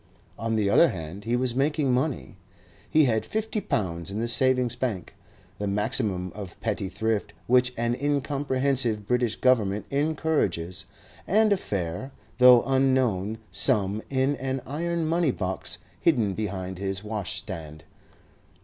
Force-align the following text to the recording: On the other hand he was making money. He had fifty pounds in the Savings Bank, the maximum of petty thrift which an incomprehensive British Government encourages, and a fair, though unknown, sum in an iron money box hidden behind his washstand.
On 0.39 0.55
the 0.55 0.67
other 0.67 0.89
hand 0.89 1.25
he 1.25 1.35
was 1.35 1.53
making 1.53 1.93
money. 1.93 2.39
He 2.89 3.03
had 3.03 3.23
fifty 3.23 3.61
pounds 3.61 4.09
in 4.09 4.19
the 4.19 4.27
Savings 4.27 4.75
Bank, 4.75 5.13
the 5.59 5.67
maximum 5.67 6.31
of 6.33 6.59
petty 6.59 6.89
thrift 6.89 7.33
which 7.45 7.71
an 7.77 7.93
incomprehensive 7.93 9.05
British 9.05 9.35
Government 9.35 9.85
encourages, 9.91 10.85
and 11.27 11.53
a 11.53 11.57
fair, 11.57 12.11
though 12.39 12.63
unknown, 12.63 13.37
sum 13.51 14.01
in 14.09 14.35
an 14.37 14.61
iron 14.65 15.05
money 15.05 15.29
box 15.29 15.77
hidden 15.99 16.33
behind 16.33 16.79
his 16.79 17.03
washstand. 17.03 17.83